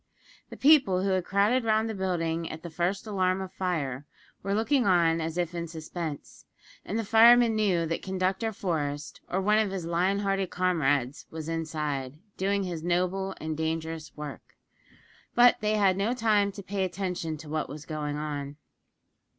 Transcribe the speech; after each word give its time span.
The 0.49 0.57
people 0.57 1.03
who 1.03 1.11
had 1.11 1.25
crowded 1.25 1.63
round 1.63 1.87
the 1.87 1.93
building 1.93 2.49
at 2.49 2.63
the 2.63 2.71
first 2.71 3.05
alarm 3.05 3.39
of 3.39 3.53
fire, 3.53 4.07
were 4.41 4.55
looking 4.55 4.87
on 4.87 5.21
as 5.21 5.37
if 5.37 5.53
in 5.53 5.67
suspense, 5.67 6.45
and 6.83 6.97
the 6.97 7.05
firemen 7.05 7.55
knew 7.55 7.85
that 7.85 8.01
Conductor 8.01 8.51
Forest, 8.51 9.21
or 9.29 9.39
one 9.39 9.59
of 9.59 9.69
his 9.69 9.85
lion 9.85 10.17
hearted 10.17 10.49
comrades, 10.49 11.27
was 11.29 11.47
inside, 11.47 12.17
doing 12.35 12.63
his 12.63 12.81
noble 12.83 13.35
and 13.39 13.55
dangerous 13.55 14.11
work. 14.17 14.55
But 15.35 15.57
they 15.61 15.75
had 15.75 15.97
no 15.97 16.15
time 16.15 16.51
to 16.53 16.63
pay 16.63 16.83
attention 16.83 17.37
to 17.37 17.47
what 17.47 17.69
was 17.69 17.85
going 17.85 18.15
on. 18.17 18.55